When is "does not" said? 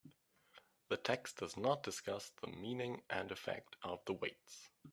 1.37-1.83